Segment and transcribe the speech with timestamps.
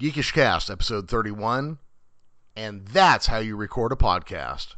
[0.00, 1.76] Geekish Cast, episode 31.
[2.56, 4.76] And that's how you record a podcast.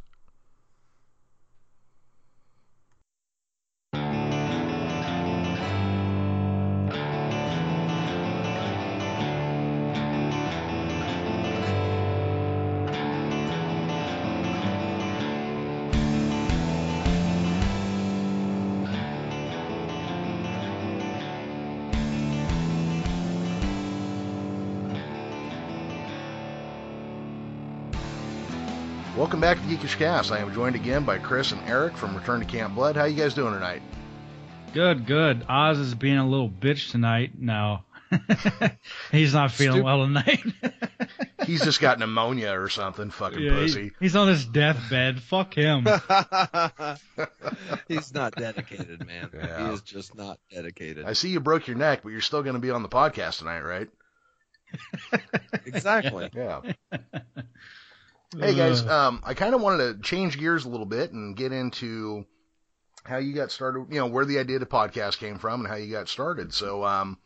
[29.33, 30.31] Welcome back to Geekish Cast.
[30.31, 32.95] I am joined again by Chris and Eric from Return to Camp Blood.
[32.95, 33.81] How you guys doing tonight?
[34.75, 35.43] Good, good.
[35.49, 37.31] Oz is being a little bitch tonight.
[37.35, 37.79] No,
[39.11, 40.43] he's not feeling Stup- well tonight.
[41.47, 43.91] He's just got pneumonia or something, fucking Yeah, he- pussy.
[43.99, 45.19] he's on his deathbed.
[45.19, 45.83] Fuck him.
[47.87, 49.31] He's not dedicated, man.
[49.33, 49.67] Yeah.
[49.67, 51.05] He is just not dedicated.
[51.05, 53.39] I see you broke your neck, but you're still going to be on the podcast
[53.39, 53.89] tonight, right?
[55.65, 56.29] Exactly.
[56.35, 56.61] Yeah.
[58.39, 61.51] Hey guys, um, I kind of wanted to change gears a little bit and get
[61.51, 62.25] into
[63.03, 63.87] how you got started.
[63.89, 66.53] You know, where the idea to podcast came from and how you got started.
[66.53, 67.17] So, um,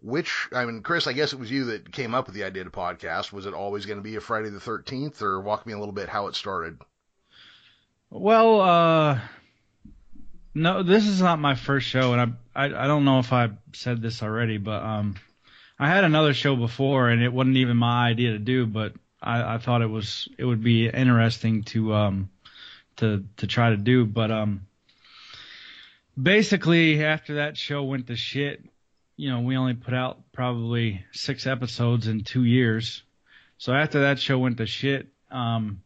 [0.00, 2.64] which I mean, Chris, I guess it was you that came up with the idea
[2.64, 3.32] to podcast.
[3.32, 5.94] Was it always going to be a Friday the Thirteenth, or walk me a little
[5.94, 6.78] bit how it started?
[8.10, 9.20] well, uh,
[10.54, 13.50] no, this is not my first show, and I, I, I don't know if I
[13.72, 15.16] said this already, but um,
[15.78, 18.94] I had another show before, and it wasn't even my idea to do, but
[19.26, 22.30] I, I thought it was it would be interesting to um
[22.96, 24.66] to to try to do, but um
[26.20, 28.64] basically after that show went to shit,
[29.16, 33.02] you know, we only put out probably six episodes in two years.
[33.58, 35.82] So after that show went to shit, um,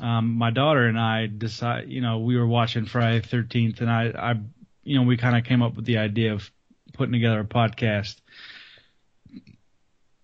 [0.00, 3.90] um, my daughter and I decide, you know, we were watching Friday the 13th and
[3.90, 4.34] I, I,
[4.82, 6.50] you know, we kind of came up with the idea of
[6.92, 8.16] putting together a podcast.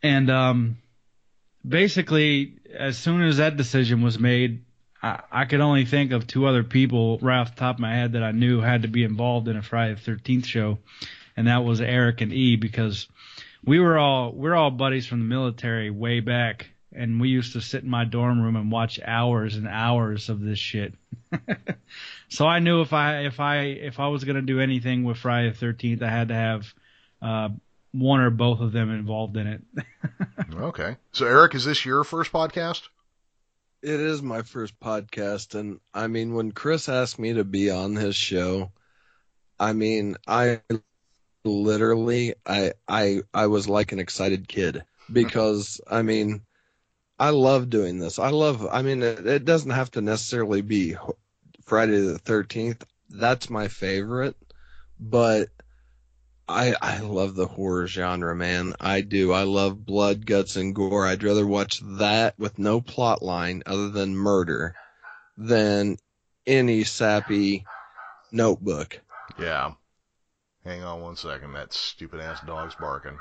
[0.03, 0.79] And, um,
[1.67, 4.65] basically as soon as that decision was made,
[5.03, 7.95] I, I could only think of two other people right off the top of my
[7.95, 10.79] head that I knew had to be involved in a Friday the 13th show.
[11.37, 13.09] And that was Eric and E because
[13.65, 16.69] we were all, we're all buddies from the military way back.
[16.93, 20.41] And we used to sit in my dorm room and watch hours and hours of
[20.41, 20.95] this shit.
[22.29, 25.51] so I knew if I, if I, if I was to do anything with Friday
[25.51, 26.75] the 13th, I had to have,
[27.23, 27.49] uh,
[27.93, 29.63] one or both of them involved in it.
[30.53, 30.97] Okay.
[31.13, 32.89] So, Eric, is this your first podcast?
[33.83, 37.95] It is my first podcast, and I mean, when Chris asked me to be on
[37.97, 38.73] his show,
[39.59, 40.61] I mean, I
[41.45, 46.43] literally, I, I, I was like an excited kid because I mean,
[47.19, 48.19] I love doing this.
[48.19, 48.67] I love.
[48.71, 50.97] I mean, it, it doesn't have to necessarily be
[51.65, 52.85] Friday the Thirteenth.
[53.09, 54.37] That's my favorite,
[54.99, 55.49] but
[56.51, 58.75] I I love the horror genre, man.
[58.81, 59.33] I do.
[59.33, 61.07] I love blood, guts, and gore.
[61.07, 64.75] I'd rather watch that with no plot line other than murder
[65.37, 65.97] than
[66.47, 67.65] any sappy
[68.33, 69.01] notebook.
[69.39, 69.73] Yeah.
[70.65, 71.53] Hang on one second.
[71.53, 73.19] That stupid ass dog's barking.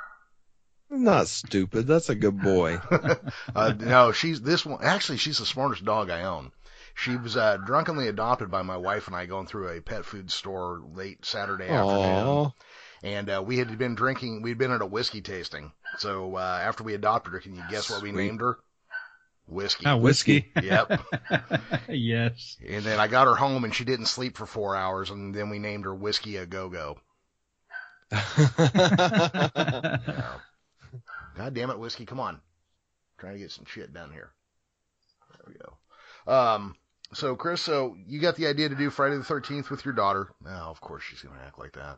[0.90, 1.86] Not stupid.
[1.86, 2.80] That's a good boy.
[3.56, 4.84] uh, no, she's this one.
[4.84, 6.52] Actually, she's the smartest dog I own.
[6.96, 10.32] She was uh, drunkenly adopted by my wife and I going through a pet food
[10.32, 12.52] store late Saturday afternoon.
[13.04, 13.08] Aww.
[13.08, 14.42] And uh, we had been drinking.
[14.42, 15.72] We'd been at a whiskey tasting.
[15.98, 18.26] So uh, after we adopted her, can you guess what we Sweet.
[18.26, 18.58] named her?
[19.48, 19.86] Whiskey.
[19.88, 20.52] Ah, whiskey.
[20.62, 21.02] Yep.
[21.90, 22.58] yes.
[22.68, 25.50] And then I got her home and she didn't sleep for four hours, and then
[25.50, 27.00] we named her Whiskey a Go Go.
[31.38, 32.42] God damn it, Whiskey, come on.
[33.18, 34.32] trying to get some shit done here.
[35.32, 36.32] There we go.
[36.32, 36.76] Um,
[37.14, 40.30] so Chris, so you got the idea to do Friday the 13th with your daughter.
[40.44, 41.98] Now, of course she's going to act like that.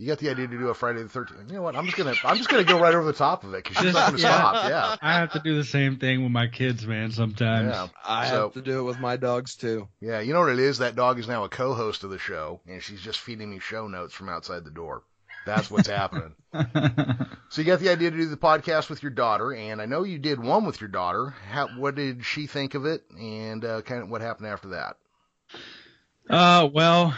[0.00, 1.48] You got the idea to do a Friday the 13th.
[1.48, 1.74] You know what?
[1.74, 3.64] I'm just going to, I'm just going to go right over the top of it
[3.64, 4.36] because she's not going to Yeah.
[4.36, 4.68] stop.
[4.68, 4.96] Yeah.
[5.02, 7.70] I have to do the same thing with my kids, man, sometimes.
[7.72, 7.88] Yeah.
[8.06, 9.88] I So- have to do it with my dogs too.
[10.00, 10.78] Yeah, you know what it is?
[10.78, 13.88] That dog is now a co-host of the show, and she's just feeding me show
[13.88, 15.02] notes from outside the door.
[15.46, 16.34] That's what's happening.
[17.50, 20.04] So you got the idea to do the podcast with your daughter, and I know
[20.04, 21.34] you did one with your daughter.
[21.50, 24.96] How, what did she think of it, and uh, kind of what happened after that?
[26.28, 27.14] Uh, well,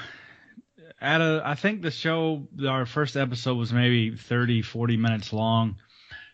[1.00, 5.76] at a, I think the show, our first episode was maybe 30, 40 minutes long,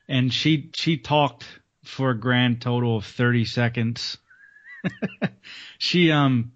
[0.08, 1.44] and she she talked
[1.84, 4.18] for a grand total of 30 seconds.
[5.78, 6.52] she um,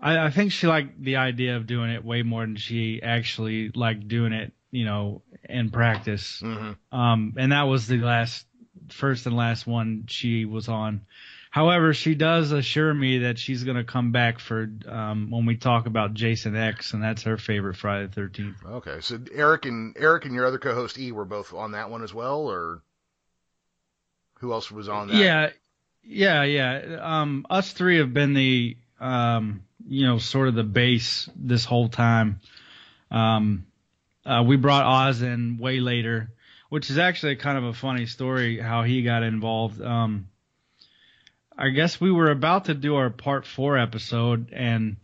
[0.00, 3.70] I, I think she liked the idea of doing it way more than she actually
[3.74, 6.40] liked doing it, you know, in practice.
[6.42, 6.98] Mm-hmm.
[6.98, 8.46] Um, and that was the last,
[8.90, 11.02] first and last one she was on.
[11.50, 15.56] However, she does assure me that she's going to come back for um, when we
[15.56, 18.56] talk about Jason X, and that's her favorite Friday the Thirteenth.
[18.64, 22.02] Okay, so Eric and Eric and your other co-host E were both on that one
[22.02, 22.82] as well, or
[24.40, 25.16] Who else was on that?
[25.16, 25.50] Yeah,
[26.04, 26.98] yeah, yeah.
[27.00, 31.88] Um, us three have been the, um, you know, sort of the base this whole
[31.88, 32.40] time.
[33.10, 33.66] Um,
[34.24, 36.30] uh, we brought Oz in way later,
[36.68, 39.80] which is actually kind of a funny story how he got involved.
[39.80, 40.28] Um,
[41.58, 44.96] I guess we were about to do our part four episode, and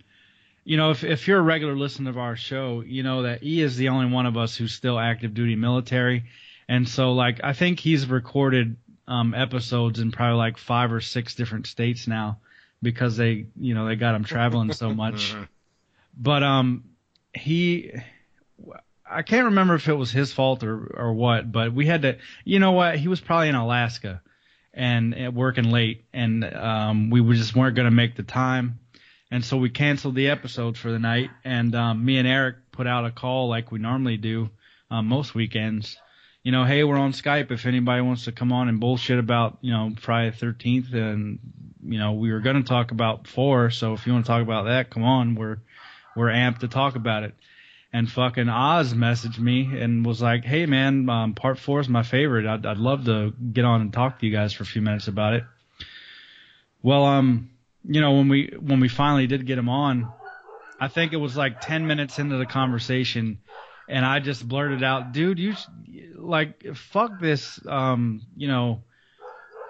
[0.64, 3.60] you know, if if you're a regular listener of our show, you know that E
[3.60, 6.24] is the only one of us who's still active duty military,
[6.68, 8.76] and so like I think he's recorded
[9.08, 12.38] um, episodes in probably like five or six different states now
[12.80, 15.34] because they you know they got him traveling so much.
[15.44, 15.48] Mhm.
[16.16, 16.84] But um,
[17.34, 17.90] he,
[19.04, 22.18] I can't remember if it was his fault or or what, but we had to.
[22.44, 22.96] You know what?
[22.96, 24.22] He was probably in Alaska
[24.74, 28.80] and, and working late, and um, we just weren't going to make the time,
[29.30, 31.30] and so we canceled the episode for the night.
[31.44, 34.50] And um, me and Eric put out a call like we normally do
[34.90, 35.96] um, most weekends.
[36.42, 37.50] You know, hey, we're on Skype.
[37.50, 41.38] If anybody wants to come on and bullshit about, you know, Friday the 13th, and
[41.82, 43.70] you know, we were going to talk about four.
[43.70, 45.34] So if you want to talk about that, come on.
[45.34, 45.58] We're
[46.16, 47.34] we're amped to talk about it.
[47.94, 52.02] And fucking Oz messaged me and was like, "Hey man, um, part four is my
[52.02, 52.44] favorite.
[52.44, 55.06] I'd, I'd love to get on and talk to you guys for a few minutes
[55.06, 55.44] about it."
[56.82, 57.50] Well, um,
[57.84, 60.12] you know, when we when we finally did get him on,
[60.80, 63.38] I think it was like ten minutes into the conversation,
[63.88, 65.66] and I just blurted out, "Dude, you sh-
[66.16, 68.82] like fuck this, um, you know."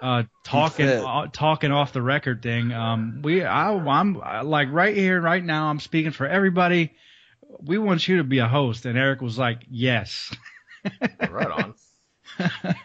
[0.01, 2.73] Uh, talking uh, talking off the record thing.
[2.73, 5.67] Um, we I, I'm like right here, right now.
[5.67, 6.91] I'm speaking for everybody.
[7.61, 10.35] We want you to be a host, and Eric was like, "Yes."
[11.31, 11.73] Right on.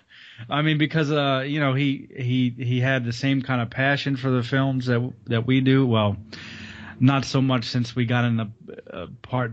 [0.49, 4.17] I mean, because uh, you know, he he he had the same kind of passion
[4.17, 5.87] for the films that that we do.
[5.87, 6.17] Well,
[6.99, 8.51] not so much since we got in the
[8.91, 9.53] uh, part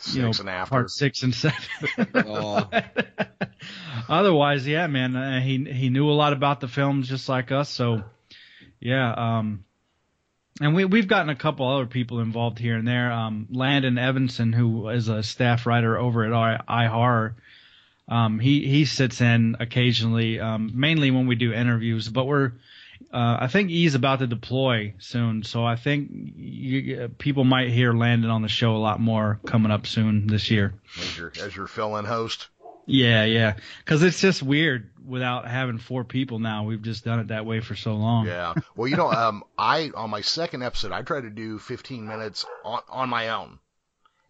[0.00, 0.70] Six you know and after.
[0.70, 1.58] part six and seven.
[2.14, 2.68] Oh.
[4.08, 7.68] Otherwise, yeah, man, uh, he he knew a lot about the films just like us.
[7.68, 8.04] So,
[8.78, 9.64] yeah, um,
[10.60, 13.12] and we we've gotten a couple other people involved here and there.
[13.12, 17.34] Um, Landon Evanson, who is a staff writer over at I, iHorror,
[18.08, 22.08] um, he he sits in occasionally, um, mainly when we do interviews.
[22.08, 22.52] But we're
[23.12, 27.92] uh, I think he's about to deploy soon, so I think you, people might hear
[27.92, 30.74] Landon on the show a lot more coming up soon this year.
[30.98, 32.48] As your as your fill-in host.
[32.88, 36.64] Yeah, yeah, because it's just weird without having four people now.
[36.64, 38.26] We've just done it that way for so long.
[38.26, 38.54] Yeah.
[38.76, 42.46] Well, you know, um, I on my second episode, I tried to do 15 minutes
[42.64, 43.58] on on my own,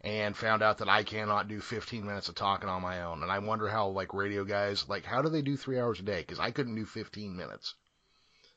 [0.00, 3.22] and found out that I cannot do 15 minutes of talking on my own.
[3.22, 6.02] And I wonder how like radio guys like how do they do three hours a
[6.02, 6.20] day?
[6.20, 7.74] Because I couldn't do 15 minutes.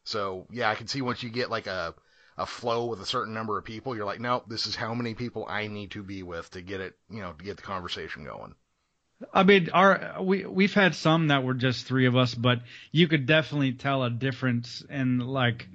[0.03, 1.93] So yeah, I can see once you get like a
[2.37, 5.13] a flow with a certain number of people, you're like, nope, this is how many
[5.13, 8.23] people I need to be with to get it, you know, to get the conversation
[8.23, 8.55] going.
[9.33, 13.07] I mean, our we we've had some that were just three of us, but you
[13.07, 15.67] could definitely tell a difference in like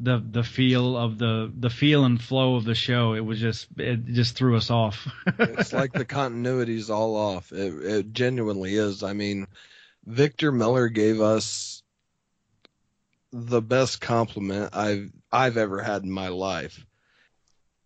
[0.00, 3.14] the the feel of the the feel and flow of the show.
[3.14, 5.06] It was just it just threw us off.
[5.38, 7.52] it's like the continuity's all off.
[7.52, 9.02] It, it genuinely is.
[9.02, 9.46] I mean,
[10.04, 11.82] Victor Miller gave us
[13.32, 16.84] the best compliment I've I've ever had in my life.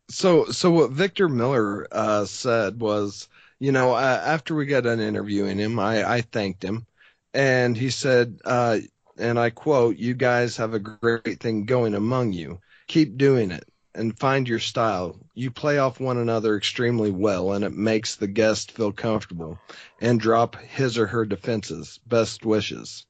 [0.08, 5.00] So so what Victor Miller uh, said was, you know, uh, after we got done
[5.00, 6.86] interviewing him, I, I thanked him,
[7.34, 8.78] and he said, uh,
[9.18, 12.60] and I quote, "You guys have a great thing going among you.
[12.88, 15.18] Keep doing it." and find your style.
[15.34, 19.58] You play off one another extremely well, and it makes the guest feel comfortable
[20.00, 21.98] and drop his or her defenses.
[22.06, 23.06] Best wishes.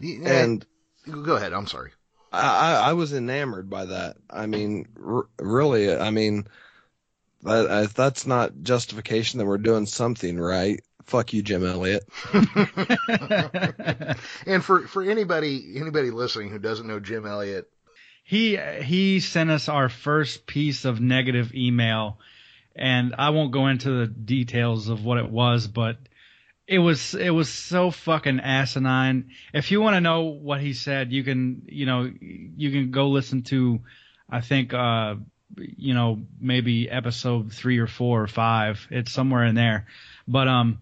[0.00, 0.64] Yeah, And
[1.24, 1.52] go ahead.
[1.52, 1.92] I'm sorry.
[2.32, 4.16] I, I I was enamored by that.
[4.30, 6.46] I mean, r- really, I mean,
[7.42, 12.04] that, uh, if that's not justification that we're doing something right, fuck you, Jim Elliott.
[14.46, 17.70] and for for anybody anybody listening who doesn't know Jim Elliott,
[18.24, 22.18] he he sent us our first piece of negative email,
[22.76, 25.96] and I won't go into the details of what it was, but
[26.66, 29.30] it was it was so fucking asinine.
[29.54, 33.08] If you want to know what he said, you can you know you can go
[33.08, 33.80] listen to,
[34.28, 35.14] I think uh
[35.56, 38.86] you know maybe episode three or four or five.
[38.90, 39.86] It's somewhere in there,
[40.26, 40.80] but um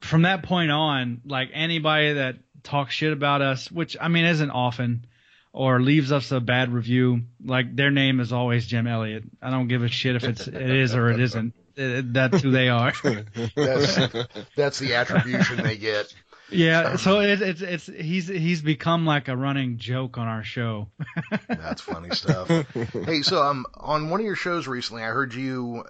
[0.00, 4.50] from that point on, like anybody that talks shit about us, which I mean isn't
[4.50, 5.06] often,
[5.52, 9.24] or leaves us a bad review, like their name is always Jim Elliott.
[9.40, 11.54] I don't give a shit if it's it is or it isn't.
[11.74, 12.92] That's who they are.
[13.54, 13.96] that's
[14.56, 16.12] that's the attribution they get.
[16.52, 20.88] Yeah, so it, it's it's he's he's become like a running joke on our show.
[21.48, 22.48] That's funny stuff.
[22.48, 25.84] hey, so um, on one of your shows recently, I heard you.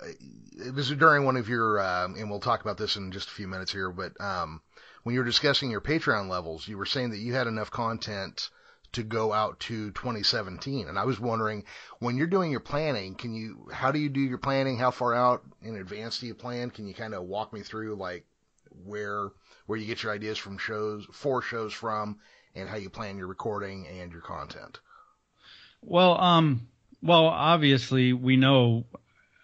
[0.54, 3.33] It was during one of your, um, and we'll talk about this in just a
[3.33, 3.90] few minutes here.
[3.90, 4.61] But um,
[5.02, 8.50] when you were discussing your Patreon levels, you were saying that you had enough content
[8.92, 10.88] to go out to 2017.
[10.88, 11.64] And I was wondering,
[11.99, 14.78] when you're doing your planning, can you, how do you do your planning?
[14.78, 16.71] How far out in advance do you plan?
[16.71, 18.25] Can you kind of walk me through like
[18.85, 19.31] where,
[19.66, 22.19] where you get your ideas from shows, for shows from,
[22.54, 24.81] and how you plan your recording and your content?
[25.81, 26.69] Well, um,
[27.02, 28.85] well, obviously we know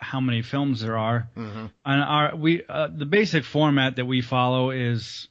[0.00, 1.66] how many films there are, mm-hmm.
[1.84, 5.26] and our we uh, the basic format that we follow is,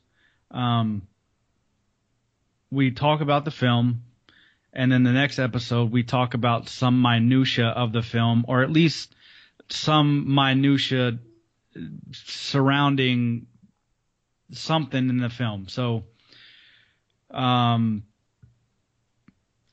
[0.52, 1.08] um,
[2.70, 4.04] we talk about the film,
[4.74, 8.70] and then the next episode we talk about some minutia of the film, or at
[8.70, 9.16] least
[9.70, 11.18] some minutia
[12.12, 13.48] surrounding
[14.52, 15.68] something in the film.
[15.68, 16.04] So,
[17.32, 18.04] um,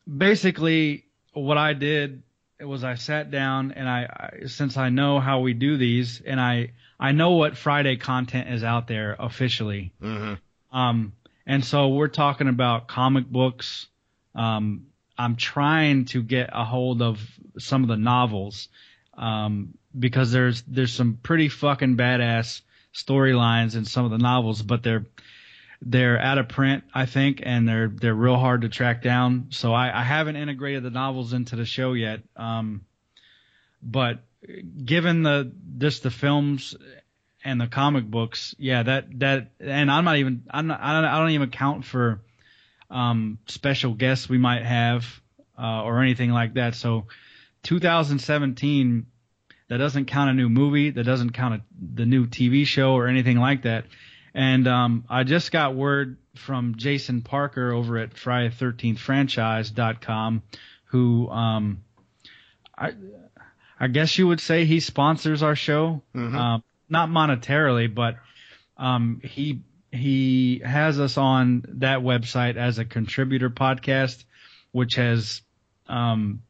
[0.06, 2.22] basically, what I did
[2.60, 6.40] was I sat down and I, I, since I know how we do these and
[6.40, 9.92] I I know what Friday content is out there officially.
[10.00, 10.76] Mm-hmm.
[10.76, 11.12] Um,
[11.46, 13.86] and so we're talking about comic books.
[14.34, 14.86] Um,
[15.18, 17.20] I'm trying to get a hold of
[17.58, 18.68] some of the novels
[19.16, 22.62] um, because there's there's some pretty fucking badass
[22.94, 25.06] storylines in some of the novels, but they're
[25.82, 29.48] they're out of print, I think, and they're they're real hard to track down.
[29.50, 32.20] So I, I haven't integrated the novels into the show yet.
[32.36, 32.86] Um,
[33.82, 34.20] but
[34.84, 36.74] given the just the films
[37.44, 41.04] and the comic books, yeah, that that and I'm not even I'm not I don't,
[41.04, 42.20] I don't even count for
[42.90, 45.04] um, special guests we might have
[45.58, 46.74] uh, or anything like that.
[46.74, 47.06] So
[47.64, 49.06] 2017
[49.68, 51.60] that doesn't count a new movie, that doesn't count a,
[51.94, 53.84] the new TV show or anything like that.
[54.34, 60.42] And um, I just got word from Jason Parker over at Friday13thfranchise.com,
[60.86, 61.82] who um,
[62.76, 62.92] I
[63.78, 66.34] I guess you would say he sponsors our show, Mhm.
[66.34, 68.16] um, not monetarily, but
[68.76, 74.24] um, he he has us on that website as a contributor podcast,
[74.72, 75.42] which has
[75.86, 76.42] um,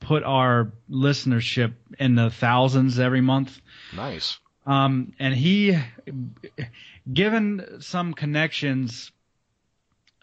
[0.00, 3.60] put our listenership in the thousands every month.
[3.94, 4.38] Nice.
[4.66, 5.78] Um, and he,
[7.10, 9.10] given some connections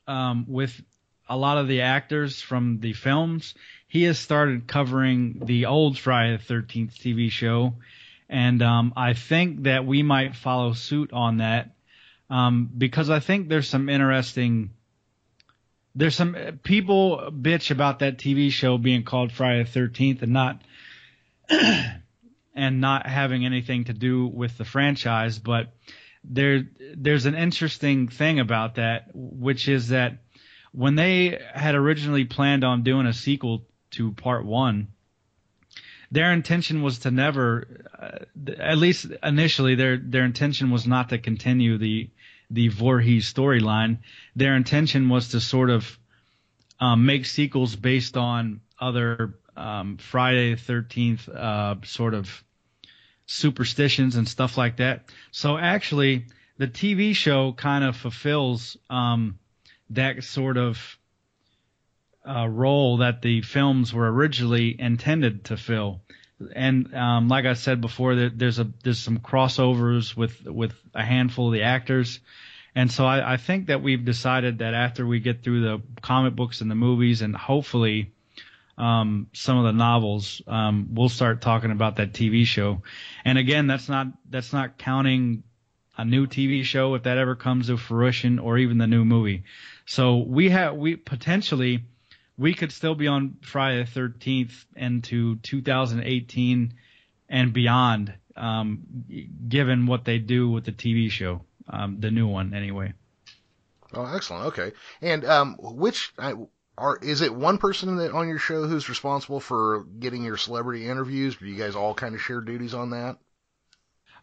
[0.08, 0.80] um, with
[1.28, 3.56] a lot of the actors from the films,
[3.88, 7.74] he has started covering the old Friday the Thirteenth TV show,
[8.30, 11.76] and um, I think that we might follow suit on that
[12.30, 14.72] um, because I think there's some interesting.
[15.96, 20.62] There's some people bitch about that TV show being called Friday the Thirteenth and not
[21.50, 25.74] and not having anything to do with the franchise, but
[26.24, 26.64] there
[26.96, 30.18] there's an interesting thing about that, which is that
[30.72, 34.90] when they had originally planned on doing a sequel to part one,
[36.12, 41.18] their intention was to never, uh, at least initially, their their intention was not to
[41.18, 42.10] continue the
[42.50, 44.00] the Voorhees storyline.
[44.36, 45.98] Their intention was to sort of
[46.80, 52.44] um, make sequels based on other um, Friday the Thirteenth uh, sort of
[53.26, 55.10] superstitions and stuff like that.
[55.32, 56.26] So actually,
[56.58, 59.40] the TV show kind of fulfills um,
[59.92, 60.98] that sort of
[62.28, 66.02] uh, role that the films were originally intended to fill.
[66.54, 71.04] And um, like I said before, there, there's a there's some crossovers with with a
[71.04, 72.20] handful of the actors.
[72.76, 76.36] And so I, I think that we've decided that after we get through the comic
[76.36, 78.12] books and the movies and hopefully
[78.78, 82.82] um, some of the novels, um, we'll start talking about that TV show.
[83.24, 85.44] And again, that's not that's not counting
[85.98, 89.44] a new TV show if that ever comes to fruition, or even the new movie.
[89.86, 91.86] So we have we potentially
[92.38, 96.74] we could still be on Friday the Thirteenth into 2018
[97.30, 98.84] and beyond, um,
[99.48, 102.94] given what they do with the TV show, um, the new one anyway.
[103.94, 104.48] Oh, excellent.
[104.48, 104.74] Okay.
[105.02, 106.34] And um, which I,
[106.78, 110.88] are is it one person that on your show who's responsible for getting your celebrity
[110.88, 111.38] interviews?
[111.38, 113.18] Do you guys all kind of share duties on that?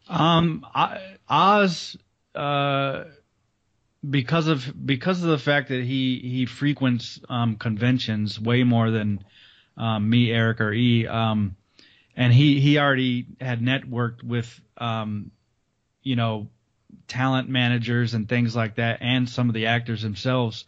[0.08, 1.96] Um, I, Oz,
[2.34, 3.04] uh,
[4.08, 9.24] because of because of the fact that he he frequents um, conventions way more than
[9.76, 11.06] um, me, Eric, or E.
[11.06, 11.56] Um,
[12.16, 15.30] and he he already had networked with um,
[16.02, 16.48] you know
[17.06, 20.64] talent managers and things like that, and some of the actors themselves.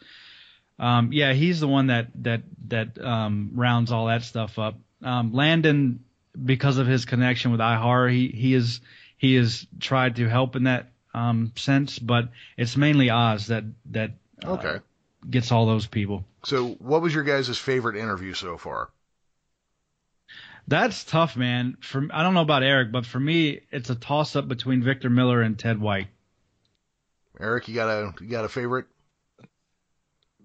[0.78, 4.76] Um, yeah, he's the one that that that um, rounds all that stuff up.
[5.02, 6.04] Landon,
[6.42, 8.80] because of his connection with iHorror, he he is
[9.16, 14.12] he has tried to help in that um, sense, but it's mainly Oz that that
[14.42, 14.78] uh, Okay.
[15.30, 16.24] gets all those people.
[16.44, 18.90] So, what was your guys' favorite interview so far?
[20.66, 21.76] That's tough, man.
[21.80, 25.10] For I don't know about Eric, but for me, it's a toss up between Victor
[25.10, 26.08] Miller and Ted White.
[27.40, 28.86] Eric, you got a you got a favorite?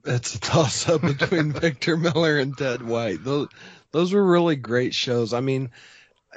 [0.05, 3.23] It's a toss up between Victor Miller and Ted White.
[3.23, 3.47] Those
[3.91, 5.33] those were really great shows.
[5.33, 5.71] I mean,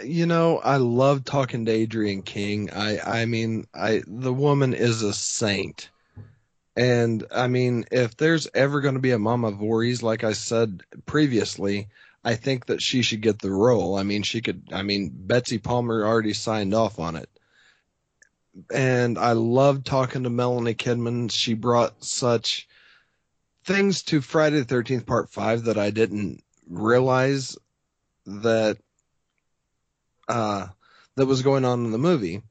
[0.02, 2.70] you know, I love talking to Adrienne King.
[2.72, 5.90] I I mean, I the woman is a saint.
[6.74, 10.82] And I mean, if there's ever going to be a Mama Voorhees, like I said
[11.04, 11.88] previously,
[12.24, 13.96] I think that she should get the role.
[13.96, 14.68] I mean, she could.
[14.72, 17.28] I mean, Betsy Palmer already signed off on it.
[18.72, 21.30] And I love talking to Melanie Kinnaman.
[21.30, 22.68] She brought such
[23.64, 27.56] things to Friday the Thirteenth Part Five that I didn't realize
[28.26, 28.78] that
[30.32, 30.66] uh,
[31.16, 32.42] that was going on in the movie.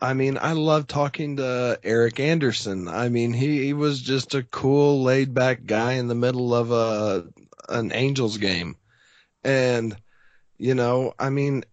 [0.00, 2.88] I mean, I love talking to Erich Anderson.
[2.88, 6.70] I mean, he, he was just a cool, laid back guy in the middle of
[6.70, 7.26] a
[7.68, 8.76] an Angels game,
[9.42, 9.96] and
[10.58, 11.64] you know, I mean,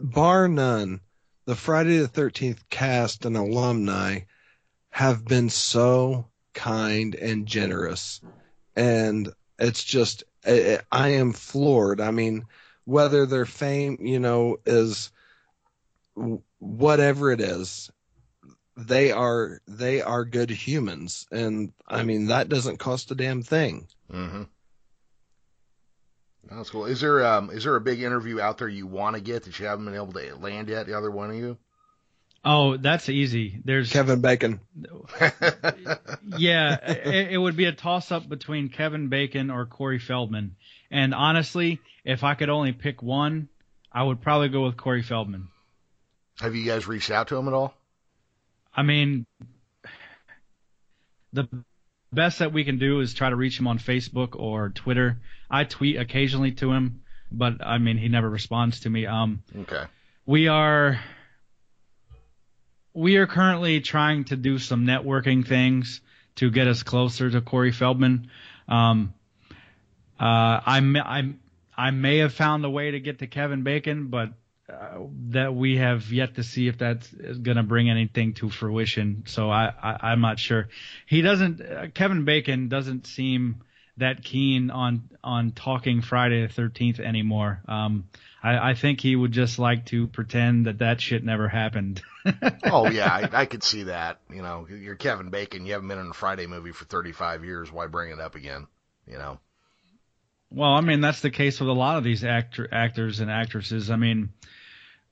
[0.00, 1.00] bar none,
[1.44, 4.20] the Friday the Thirteenth cast and alumni
[4.90, 8.20] have been so kind and generous,
[8.74, 12.00] and it's just I, I am floored.
[12.00, 12.46] I mean,
[12.86, 15.10] whether their fame, you know, is
[16.58, 17.90] whatever it is,
[18.76, 23.88] they are they are good humans, and I mean that doesn't cost a damn thing.
[24.10, 24.42] Mm-hmm.
[26.50, 26.86] That's cool.
[26.86, 29.58] Is there um is there a big interview out there you want to get that
[29.58, 30.86] you haven't been able to land yet?
[30.86, 31.58] The other one of you?
[32.44, 33.60] Oh, that's easy.
[33.64, 34.60] There's Kevin Bacon.
[36.38, 40.54] yeah, it, it would be a toss up between Kevin Bacon or Corey Feldman.
[40.90, 43.48] And honestly, if I could only pick one,
[43.92, 45.48] I would probably go with Corey Feldman.
[46.40, 47.74] Have you guys reached out to him at all?
[48.74, 49.26] I mean,
[51.32, 51.48] the
[52.12, 55.18] best that we can do is try to reach him on Facebook or Twitter.
[55.50, 57.02] I tweet occasionally to him,
[57.32, 59.06] but I mean, he never responds to me.
[59.06, 59.84] Um, Okay.
[60.26, 61.00] we are
[62.92, 66.00] we are currently trying to do some networking things
[66.36, 68.28] to get us closer to Corey Feldman.
[68.68, 69.14] Um,
[70.24, 71.34] I may, I
[71.76, 74.30] I may have found a way to get to Kevin Bacon, but
[74.68, 79.22] uh, that we have yet to see if that's going to bring anything to fruition.
[79.26, 80.68] So I, I I'm not sure.
[81.06, 81.60] He doesn't.
[81.60, 83.62] Uh, Kevin Bacon doesn't seem
[83.98, 87.60] that keen on on talking Friday the Thirteenth anymore.
[87.68, 88.08] Um,
[88.42, 92.02] I, I think he would just like to pretend that that shit never happened.
[92.64, 94.18] oh yeah, I, I could see that.
[94.32, 95.64] You know, you're Kevin Bacon.
[95.64, 97.70] You haven't been in a Friday movie for 35 years.
[97.70, 98.66] Why bring it up again?
[99.06, 99.38] You know.
[100.50, 103.90] Well, I mean that's the case with a lot of these actor actors and actresses.
[103.90, 104.30] I mean,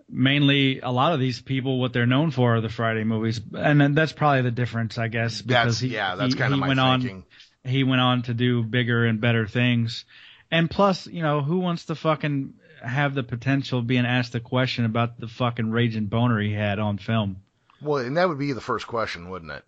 [0.08, 3.80] mainly a lot of these people, what they're known for are the Friday movies, and
[3.80, 5.42] then that's probably the difference, I guess.
[5.42, 7.24] Because That's he, yeah, that's he, kind of he my went on thinking.
[7.64, 10.04] he went on to do bigger and better things.
[10.50, 14.40] And plus, you know, who wants to fucking have the potential of being asked a
[14.40, 17.38] question about the fucking raging boner he had on film?
[17.82, 19.64] Well, and that would be the first question, wouldn't it?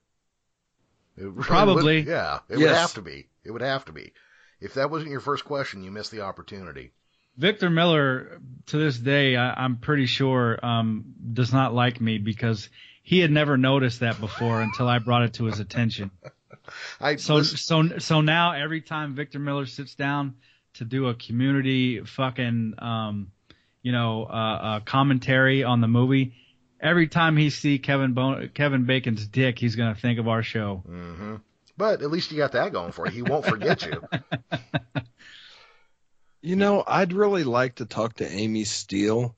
[1.16, 1.96] It really Probably.
[2.00, 3.26] would- yeah, it would have to be.
[3.42, 4.12] It would have to be.
[4.60, 6.92] If that wasn't your first question, you missed the opportunity.
[7.36, 12.70] Victor Miller, to this day, I, I'm pretty sure, um, does not like me because
[13.02, 16.10] he had never noticed that before until I brought it to his attention.
[17.00, 20.34] I So, so, so now every time Victor Miller sits down
[20.74, 23.30] to do a community fucking, um,
[23.82, 26.34] you know, uh, uh, commentary on the movie,
[26.80, 30.82] every time he see Kevin Bon- Kevin Bacon's dick, he's gonna think of our show.
[30.86, 31.36] hmm
[31.76, 33.12] But at least you got that going for you.
[33.12, 34.02] He won't forget you.
[36.46, 39.34] You know, I'd really like to talk to Amy Steel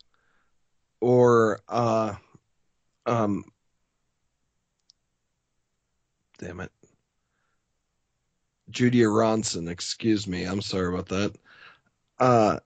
[1.01, 2.17] or uh
[3.07, 3.45] um
[6.37, 6.71] damn it.
[8.71, 10.45] Judie Aronson, excuse me.
[10.45, 11.35] I'm sorry about that.
[12.19, 12.59] Uh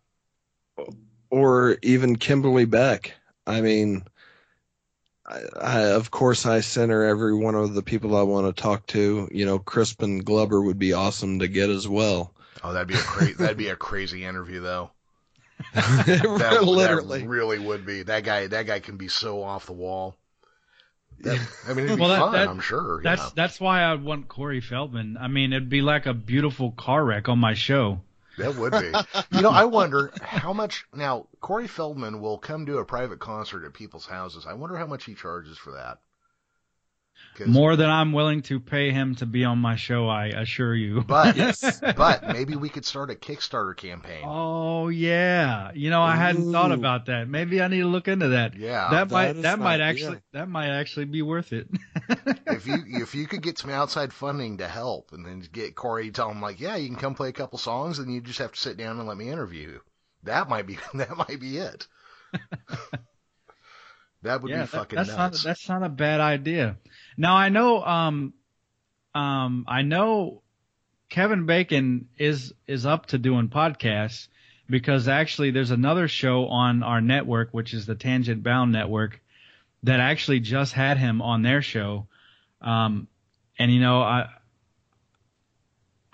[1.30, 3.14] or even Kimberly Beck.
[3.46, 4.02] I mean
[5.32, 8.62] I, I of course I sent her every one of the people I want to
[8.62, 9.28] talk to.
[9.32, 12.32] You know, Crispin Glover would be awesome to get as well.
[12.62, 14.90] Oh, that'd be a cra- that'd be a crazy interview though.
[15.74, 17.20] That, Literally.
[17.20, 18.02] that really would be.
[18.02, 20.16] That guy that guy can be so off the wall.
[21.20, 22.32] That, I mean, it'd be Well, that- fun.
[22.32, 23.00] that- I'm sure.
[23.02, 23.30] That's know.
[23.36, 25.16] that's why I'd want Corey Feldman.
[25.20, 28.00] I mean, it'd be like a beautiful car wreck on my show.
[28.38, 28.92] That would be.
[29.36, 33.64] You know, I wonder how much now Corey Feldman will come do a private concert
[33.64, 34.46] at people's houses.
[34.46, 35.98] I wonder how much he charges for that.
[37.34, 40.74] 'Cause- More than I'm willing to pay him to be on my show, I assure
[40.74, 41.00] you.
[41.02, 41.80] but Yes.
[41.80, 44.22] but maybe we could start a Kickstarter campaign.
[44.26, 47.28] Oh yeah, you know I hadn't thought about that.
[47.28, 48.54] Maybe I need to look into that.
[48.56, 48.88] Yeah.
[48.90, 49.86] that that might that might idea.
[49.86, 51.68] actually that might actually be worth it.
[52.46, 56.06] if you if you could get some outside funding to help, and then get Corey
[56.06, 58.40] to tell him like, yeah, you can come play a couple songs, and you just
[58.40, 59.80] have to sit down and let me interview you.
[60.24, 61.86] That might be that might be it.
[64.22, 65.44] that would yeah, be that- fucking that's nuts.
[65.44, 66.76] not that's not a bad idea.
[67.16, 68.34] Now I know, um,
[69.14, 70.42] um, I know
[71.12, 74.28] Kevin Bacon is is up to doing podcasts
[74.68, 79.20] because actually there's another show on our network, which is the Tangent Bound Network,
[79.82, 82.06] that actually just had him on their show.
[82.62, 83.08] Um,
[83.58, 84.30] and you know, I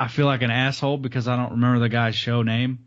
[0.01, 2.87] I feel like an asshole because I don't remember the guy's show name,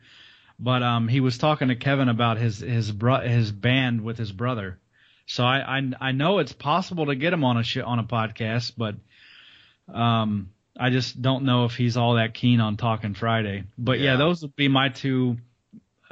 [0.59, 4.33] but um, he was talking to Kevin about his his bro- his band with his
[4.33, 4.80] brother.
[5.31, 8.03] So I, I I know it's possible to get him on a sh- on a
[8.03, 8.95] podcast, but
[9.87, 13.63] um, I just don't know if he's all that keen on talking Friday.
[13.77, 14.17] But yeah, Yeah.
[14.17, 15.37] those would be my two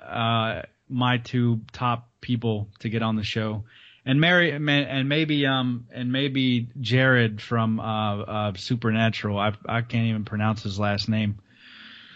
[0.02, 3.66] uh my two top people to get on the show.
[4.06, 9.38] And Mary and maybe um and maybe Jared from uh, uh Supernatural.
[9.38, 11.40] I I can't even pronounce his last name.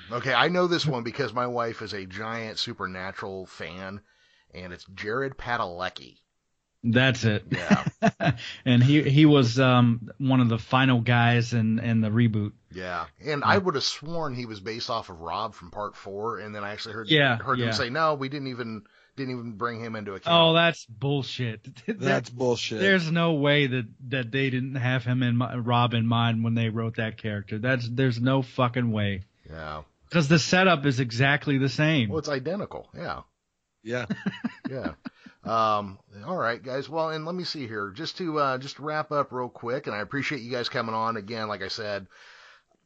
[0.09, 3.99] Okay, I know this one because my wife is a giant Supernatural fan,
[4.53, 6.22] and it's Jared Padalecki.
[6.83, 7.45] That's it.
[7.49, 8.31] Yeah.
[8.65, 12.51] and he he was um one of the final guys in in the reboot.
[12.73, 16.39] Yeah, and I would have sworn he was based off of Rob from Part Four,
[16.39, 17.65] and then I actually heard Yeah, heard yeah.
[17.67, 18.83] them say no, we didn't even
[19.15, 20.35] didn't even bring him into account.
[20.35, 21.67] Oh, that's bullshit.
[21.87, 22.79] That's bullshit.
[22.79, 26.69] There's no way that that they didn't have him in Rob in mind when they
[26.69, 27.59] wrote that character.
[27.59, 29.21] That's there's no fucking way.
[29.47, 32.09] yeah, Because the setup is exactly the same.
[32.09, 32.89] well, it's identical.
[32.95, 33.21] Yeah,
[33.83, 34.07] yeah.
[34.69, 34.93] yeah.
[35.45, 36.87] Um, all right, guys.
[36.87, 39.95] Well, and let me see here, just to uh, just wrap up real quick, and
[39.95, 41.47] I appreciate you guys coming on again.
[41.49, 42.07] Like I said,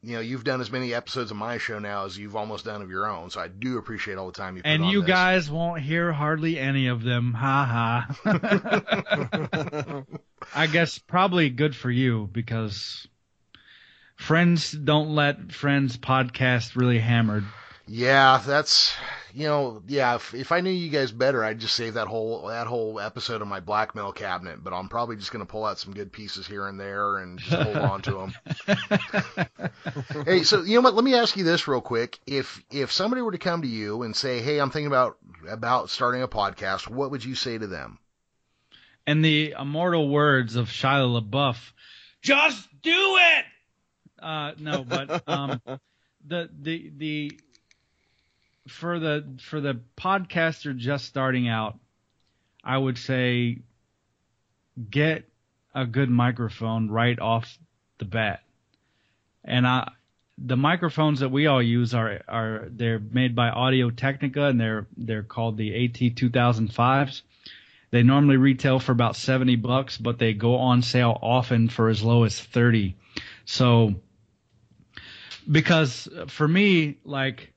[0.02, 2.82] you know, you've done as many episodes of my show now as you've almost done
[2.82, 5.08] of your own, so I do appreciate all the time you put and you this.
[5.08, 7.32] guys won't hear hardly any of them.
[7.34, 10.04] Ha ha.
[10.54, 13.06] I guess probably good for you because
[14.16, 17.44] friends don't let friends podcast really hammered.
[17.86, 18.94] Yeah, that's
[19.34, 20.16] you know, yeah.
[20.16, 23.42] If, if I knew you guys better, I'd just save that whole that whole episode
[23.42, 24.62] of my blackmail cabinet.
[24.62, 27.62] But I'm probably just gonna pull out some good pieces here and there and just
[27.62, 28.34] hold on to them.
[30.24, 30.94] hey, so you know what?
[30.94, 32.18] Let me ask you this real quick.
[32.26, 35.90] If if somebody were to come to you and say, "Hey, I'm thinking about about
[35.90, 37.98] starting a podcast," what would you say to them?
[39.06, 41.56] And the immortal words of Shia LaBeouf,
[42.20, 43.44] just do it.
[44.20, 45.60] Uh, no, but um,
[46.26, 47.40] the the the
[48.68, 51.78] for the for the podcaster just starting out,
[52.62, 53.58] I would say
[54.90, 55.28] get
[55.74, 57.58] a good microphone right off
[57.98, 58.42] the bat.
[59.44, 59.90] And I
[60.36, 64.86] the microphones that we all use are are they're made by Audio Technica and they're
[64.96, 67.22] they're called the AT 2005s.
[67.90, 72.02] They normally retail for about 70 bucks, but they go on sale often for as
[72.02, 72.94] low as 30.
[73.46, 73.94] So
[75.50, 77.52] because for me like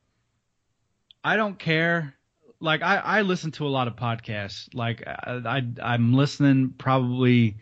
[1.24, 2.16] I don't care
[2.60, 4.74] like I I listen to a lot of podcasts.
[4.74, 7.58] Like I, I I'm listening probably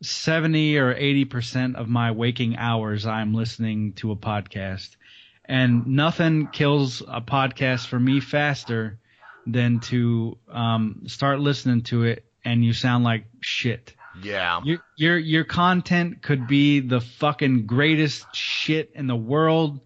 [0.00, 4.96] 70 or 80% of my waking hours I'm listening to a podcast.
[5.44, 8.98] And nothing kills a podcast for me faster
[9.46, 13.94] than to um, start listening to it and you sound like shit.
[14.22, 19.80] Yeah, Your your your content could be the fucking greatest shit in the world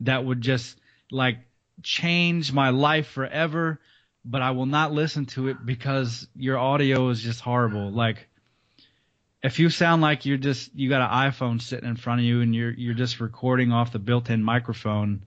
[0.00, 0.76] that would just
[1.10, 1.38] like
[1.82, 3.80] change my life forever,
[4.24, 7.90] but I will not listen to it because your audio is just horrible.
[7.90, 8.28] Like
[9.42, 12.40] if you sound like you're just you got an iPhone sitting in front of you
[12.40, 15.24] and you're you're just recording off the built-in microphone,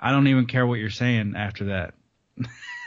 [0.00, 1.94] I don't even care what you're saying after that.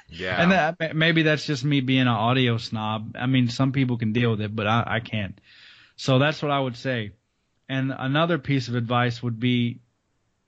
[0.10, 0.42] yeah.
[0.42, 3.16] And that, maybe that's just me being an audio snob.
[3.18, 5.40] I mean, some people can deal with it, but I, I can't.
[5.96, 7.12] So that's what I would say.
[7.68, 9.80] And another piece of advice would be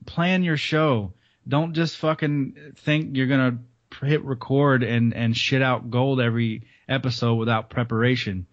[0.06, 1.12] plan your show.
[1.46, 3.58] Don't just fucking think you're gonna
[4.00, 8.46] hit record and and shit out gold every episode without preparation.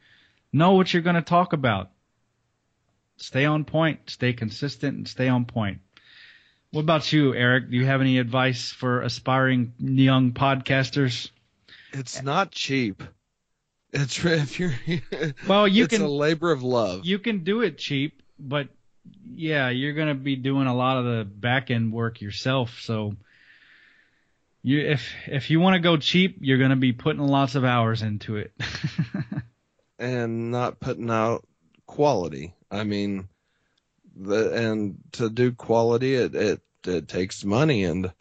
[0.51, 1.91] Know what you're gonna talk about.
[3.17, 4.09] Stay on point.
[4.09, 5.79] Stay consistent and stay on point.
[6.71, 7.69] What about you, Eric?
[7.71, 11.29] Do you have any advice for aspiring young podcasters?
[11.93, 13.03] It's not cheap.
[13.91, 14.73] It's if you're
[15.47, 17.05] Well, you it's can a labor of love.
[17.05, 18.69] you can do it cheap, but
[19.33, 22.79] yeah, you're gonna be doing a lot of the back end work yourself.
[22.81, 23.15] So
[24.61, 28.01] you if if you want to go cheap, you're gonna be putting lots of hours
[28.01, 28.53] into it.
[29.99, 31.45] and not putting out
[31.85, 32.53] quality.
[32.71, 33.29] I mean,
[34.15, 38.11] the and to do quality, it it, it takes money, and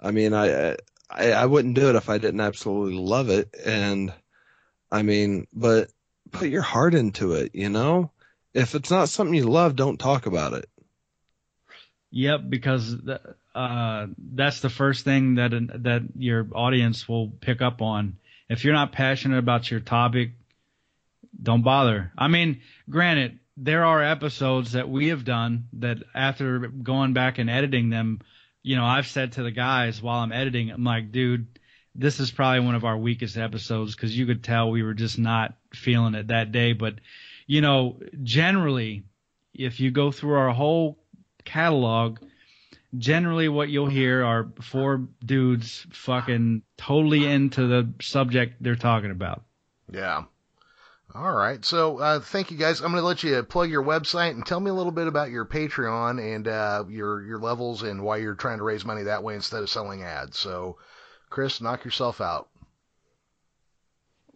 [0.00, 0.76] I mean, I,
[1.10, 4.12] I I wouldn't do it if I didn't absolutely love it, and
[4.90, 5.90] I mean, but
[6.32, 8.10] put your heart into it, you know.
[8.54, 10.68] If it's not something you love, don't talk about it.
[12.10, 13.20] yep, because the,
[13.54, 15.50] uh, that's the first thing that
[15.82, 18.16] that your audience will pick up on.
[18.48, 20.32] If you're not passionate about your topic,
[21.42, 22.12] don't bother.
[22.16, 27.48] I mean, granted, there are episodes that we have done that after going back and
[27.48, 28.20] editing them,
[28.62, 31.46] you know, I've said to the guys while I'm editing, I'm like, dude,
[31.94, 35.18] this is probably one of our weakest episodes because you could tell we were just
[35.18, 36.72] not feeling it that day.
[36.72, 36.94] But,
[37.46, 39.04] you know, generally,
[39.52, 40.98] if you go through our whole
[41.44, 42.18] catalog,
[42.96, 49.42] generally what you'll hear are four dudes fucking totally into the subject they're talking about.
[49.90, 50.24] Yeah.
[51.14, 51.64] All right.
[51.64, 52.80] So uh, thank you guys.
[52.80, 55.30] I'm going to let you plug your website and tell me a little bit about
[55.30, 59.22] your Patreon and uh, your your levels and why you're trying to raise money that
[59.22, 60.36] way instead of selling ads.
[60.38, 60.78] So,
[61.30, 62.48] Chris, knock yourself out.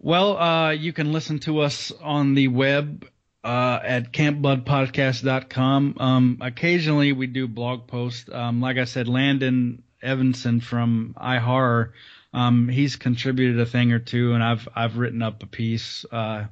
[0.00, 3.04] Well, uh, you can listen to us on the web
[3.42, 5.96] uh, at campbloodpodcast.com.
[5.98, 8.30] Um, occasionally we do blog posts.
[8.32, 11.90] Um, like I said, Landon Evanson from iHorror,
[12.32, 16.44] um, he's contributed a thing or two, and I've I've written up a piece uh,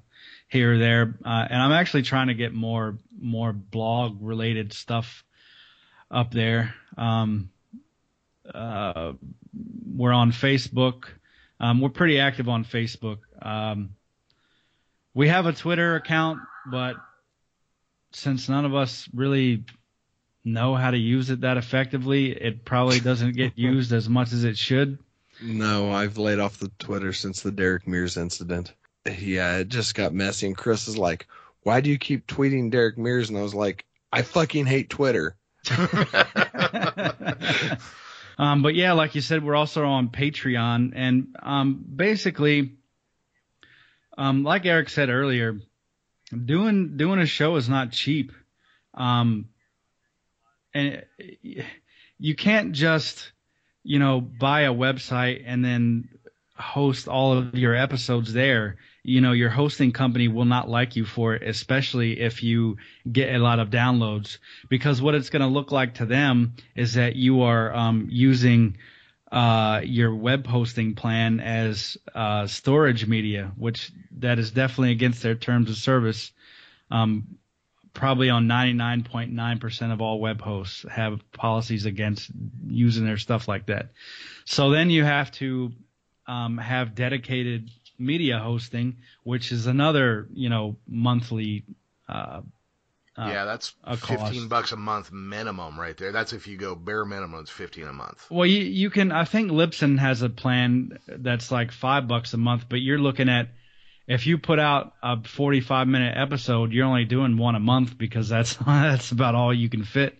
[0.49, 5.23] here or there, uh, and I'm actually trying to get more more blog related stuff
[6.11, 6.75] up there.
[6.99, 7.51] Um,
[8.53, 9.13] uh,
[9.95, 11.05] we're on Facebook.
[11.61, 13.19] Um, we're pretty active on Facebook.
[13.41, 13.91] Um,
[15.15, 16.97] we have a Twitter account, but
[18.13, 19.65] since none of us really
[20.45, 24.45] know how to use it that effectively, it probably doesn't get used as much as
[24.45, 24.99] it should.
[25.43, 28.73] No, I've laid off the Twitter since the Derek Mears incident.
[29.19, 30.47] Yeah, it just got messy.
[30.47, 31.27] And Chris is like,
[31.63, 35.37] "Why do you keep tweeting Derek Mears?" And I was like, "I fucking hate Twitter."
[38.39, 42.73] um, but yeah, like you said, we're also on Patreon, and um, basically,
[44.17, 45.59] um, like Eric said earlier,
[46.33, 48.33] doing doing a show is not cheap,
[48.95, 49.49] um,
[50.75, 51.05] and
[52.19, 53.33] you can't just
[53.83, 56.09] you know buy a website and then
[56.59, 61.05] host all of your episodes there, you know, your hosting company will not like you
[61.05, 62.77] for it, especially if you
[63.11, 66.95] get a lot of downloads, because what it's going to look like to them is
[66.95, 68.79] that you are um, using
[69.33, 75.35] uh, your web hosting plan as uh, storage media, which that is definitely against their
[75.35, 76.33] terms of service.
[76.91, 77.39] Um,
[77.93, 82.31] probably on 99.9% of all web hosts have policies against
[82.69, 83.89] using their stuff like that.
[84.45, 85.73] So then you have to
[86.27, 91.65] um, have dedicated media hosting, which is another, you know, monthly.
[92.09, 92.43] Uh,
[93.19, 96.13] uh, yeah, that's fifteen bucks a month minimum right there.
[96.13, 98.27] That's if you go bare minimum, it's fifteen a month.
[98.31, 99.13] Well, you you can.
[99.13, 103.29] I think Libsyn has a plan that's like five bucks a month, but you're looking
[103.29, 103.49] at
[104.07, 108.29] if you put out a 45 minute episode, you're only doing one a month because
[108.29, 110.17] that's that's about all you can fit.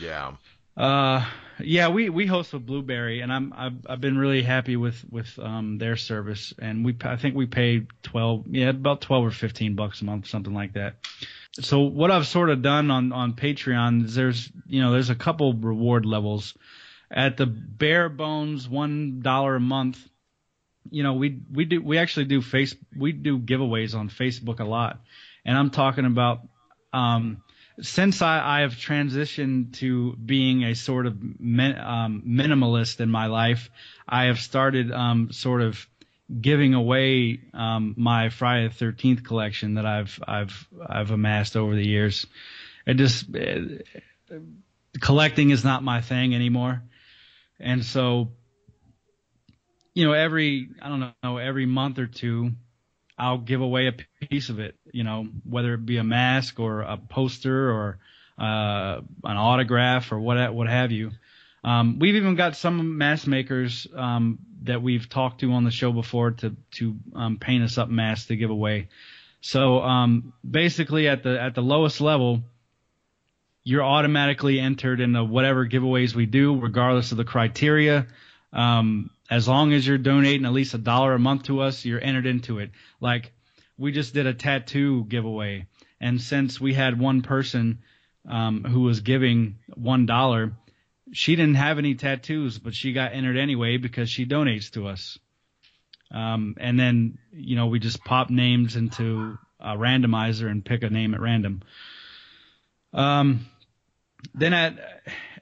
[0.00, 0.32] Yeah.
[0.76, 1.24] Uh,
[1.60, 5.38] yeah, we, we host with Blubrry, and I'm I've, I've been really happy with with
[5.38, 9.74] um their service, and we I think we pay twelve yeah about twelve or fifteen
[9.74, 10.96] bucks a month, something like that.
[11.60, 15.14] So what I've sort of done on on Patreon is there's you know there's a
[15.14, 16.54] couple reward levels.
[17.10, 19.98] At the bare bones one dollar a month,
[20.90, 24.64] you know we we do we actually do face we do giveaways on Facebook a
[24.64, 25.00] lot,
[25.44, 26.40] and I'm talking about
[26.92, 27.42] um
[27.80, 33.26] since I, I have transitioned to being a sort of min, um, minimalist in my
[33.26, 33.70] life,
[34.06, 35.86] I have started um, sort of
[36.40, 41.86] giving away um, my Friday the Thirteenth collection that I've I've I've amassed over the
[41.86, 42.26] years.
[42.86, 43.86] It just it,
[45.00, 46.82] collecting is not my thing anymore,
[47.58, 48.32] and so
[49.94, 52.52] you know every I don't know every month or two
[53.22, 56.80] I'll give away a piece of it, you know, whether it be a mask or
[56.80, 57.98] a poster or
[58.36, 61.12] uh, an autograph or what what have you.
[61.62, 65.92] Um, we've even got some mask makers um, that we've talked to on the show
[65.92, 68.88] before to to um, paint us up masks to give away.
[69.40, 72.42] So um, basically, at the at the lowest level,
[73.62, 78.08] you're automatically entered into whatever giveaways we do, regardless of the criteria.
[78.52, 82.04] Um, as long as you're donating at least a dollar a month to us, you're
[82.04, 82.70] entered into it.
[83.00, 83.32] Like
[83.78, 85.68] we just did a tattoo giveaway,
[85.98, 87.78] and since we had one person
[88.28, 90.52] um, who was giving one dollar,
[91.14, 95.18] she didn't have any tattoos, but she got entered anyway because she donates to us.
[96.10, 100.90] Um, and then you know we just pop names into a randomizer and pick a
[100.90, 101.62] name at random.
[102.92, 103.46] Um,
[104.34, 104.78] then at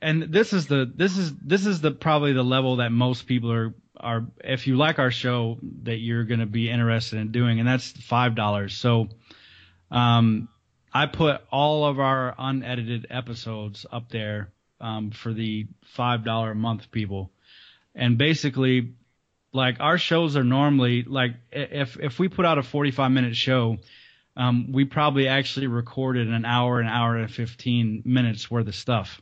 [0.03, 3.53] and this is the this is this is the probably the level that most people
[3.53, 7.59] are are if you like our show that you're going to be interested in doing
[7.59, 8.75] and that's five dollars.
[8.75, 9.09] So
[9.91, 10.49] um
[10.93, 16.55] i put all of our unedited episodes up there um for the five dollar a
[16.55, 17.31] month people.
[17.95, 18.95] And basically
[19.53, 23.79] like our shows are normally like if if we put out a 45 minute show
[24.37, 29.21] um, we probably actually recorded an hour, an hour and 15 minutes worth of stuff.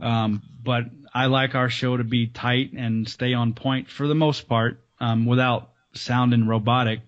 [0.00, 4.14] Um, but I like our show to be tight and stay on point for the
[4.14, 7.00] most part, um, without sounding robotic.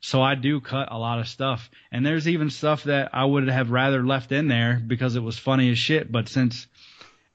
[0.00, 1.70] So I do cut a lot of stuff.
[1.92, 5.38] And there's even stuff that I would have rather left in there because it was
[5.38, 6.10] funny as shit.
[6.10, 6.66] But since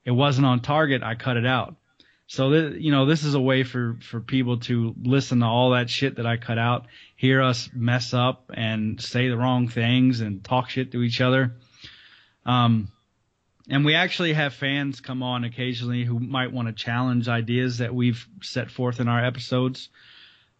[0.03, 1.75] it wasn't on target, I cut it out.
[2.27, 5.89] So you know, this is a way for for people to listen to all that
[5.89, 10.43] shit that I cut out, hear us mess up and say the wrong things and
[10.43, 11.55] talk shit to each other.
[12.45, 12.89] Um,
[13.69, 17.95] and we actually have fans come on occasionally who might want to challenge ideas that
[17.95, 19.89] we've set forth in our episodes.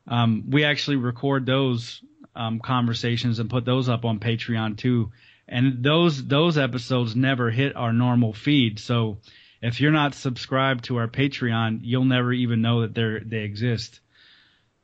[0.07, 2.01] Um, we actually record those
[2.35, 5.11] um, conversations and put those up on Patreon too.
[5.49, 8.79] And those those episodes never hit our normal feed.
[8.79, 9.19] So
[9.61, 13.99] if you're not subscribed to our Patreon, you'll never even know that they they exist.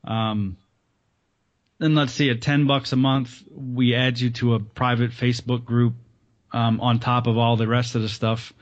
[0.04, 0.56] Um,
[1.78, 5.64] then let's see, at ten bucks a month, we add you to a private Facebook
[5.64, 5.94] group
[6.52, 8.52] um, on top of all the rest of the stuff,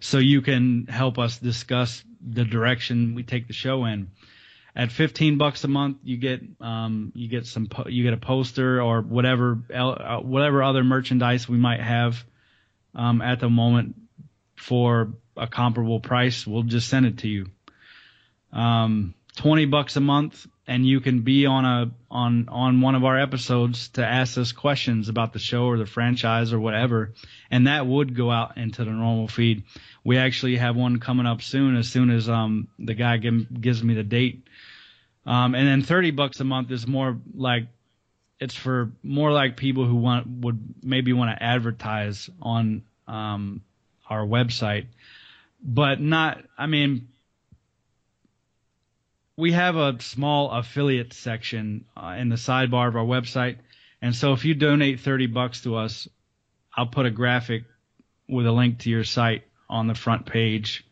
[0.00, 4.10] so you can help us discuss the direction we take the show in.
[4.76, 8.18] At 15 bucks a month, you get um, you get some po- you get a
[8.18, 12.24] poster or whatever uh, whatever other merchandise we might have
[12.94, 13.96] um, at the moment
[14.54, 16.46] for a comparable price.
[16.46, 17.46] We'll just send it to you.
[18.52, 23.04] Um, 20 bucks a month and you can be on a on on one of
[23.04, 27.14] our episodes to ask us questions about the show or the franchise or whatever
[27.50, 29.62] and that would go out into the normal feed
[30.04, 33.82] we actually have one coming up soon as soon as um the guy give, gives
[33.82, 34.46] me the date
[35.26, 37.68] um and then 30 bucks a month is more like
[38.40, 43.62] it's for more like people who want would maybe want to advertise on um
[44.08, 44.86] our website
[45.62, 47.08] but not i mean
[49.40, 53.56] we have a small affiliate section uh, in the sidebar of our website.
[54.02, 56.06] And so if you donate 30 bucks to us,
[56.76, 57.64] I'll put a graphic
[58.28, 60.84] with a link to your site on the front page.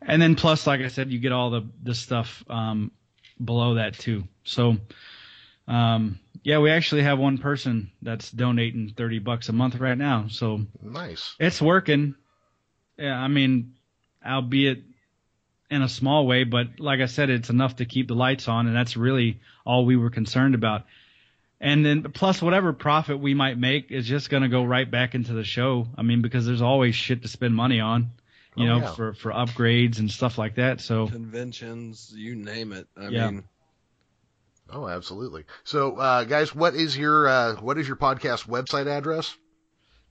[0.00, 2.90] And then plus, like I said, you get all the, the stuff, um,
[3.42, 4.24] below that too.
[4.44, 4.78] So,
[5.68, 10.26] um, yeah, we actually have one person that's donating 30 bucks a month right now.
[10.28, 11.34] So Nice.
[11.38, 12.14] it's working.
[12.96, 13.74] Yeah, I mean,
[14.24, 14.82] albeit
[15.70, 18.66] in a small way, but like I said, it's enough to keep the lights on,
[18.66, 20.84] and that's really all we were concerned about.
[21.60, 25.14] And then plus whatever profit we might make is just going to go right back
[25.14, 25.88] into the show.
[25.96, 28.10] I mean, because there's always shit to spend money on,
[28.56, 28.92] you Oh, know, yeah.
[28.92, 30.80] for for upgrades and stuff like that.
[30.80, 32.86] So Conventions, you name it.
[32.96, 33.30] I Yeah.
[33.30, 33.44] mean,
[34.70, 35.44] Oh, absolutely.
[35.64, 39.36] So, uh, guys, what is your uh, what is your podcast website address?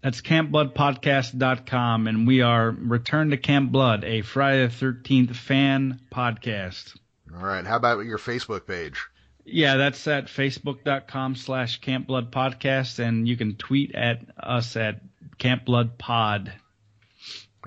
[0.04, 6.96] That's campbloodpodcast.com, and we are Return to Camp Blood, a Friday the 13th fan podcast.
[7.34, 7.66] All right.
[7.66, 9.08] How about your Facebook page?
[9.46, 15.02] Yeah, that's at facebook.com slash Camp Blood Podcast, and you can tweet at us at
[15.38, 16.52] campbloodpod.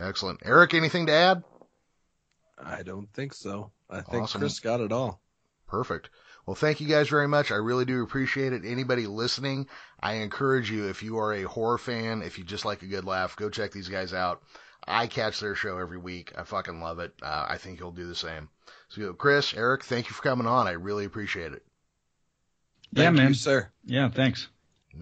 [0.00, 0.40] Excellent.
[0.44, 1.42] Eric, anything to add?
[2.62, 3.72] I don't think so.
[3.88, 4.40] I think Awesome.
[4.40, 5.20] Chris got it all.
[5.66, 6.10] Perfect.
[6.46, 7.50] Well, thank you guys very much.
[7.50, 8.64] I really do appreciate it.
[8.64, 9.66] Anybody listening,
[9.98, 13.04] I encourage you, if you are a horror fan, if you just like a good
[13.04, 14.42] laugh, go check these guys out.
[14.86, 16.32] I catch their show every week.
[16.38, 17.12] I fucking love it.
[17.20, 18.48] Uh, I think you'll do the same.
[18.88, 20.68] So, Chris, Eric, thank you for coming on.
[20.68, 21.64] I really appreciate it.
[22.92, 23.28] Yeah, man.
[23.28, 23.72] you, sir.
[23.84, 24.46] Yeah, thanks.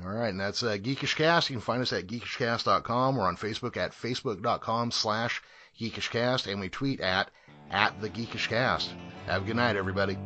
[0.03, 1.51] All right, and that's uh, Geekish Cast.
[1.51, 3.17] You can find us at geekishcast.com.
[3.17, 5.43] We're on Facebook at facebook.com slash
[5.79, 7.31] geekishcast, and we tweet at
[7.71, 8.93] at the Geekish Cast.
[9.27, 10.19] Have a good night, everybody.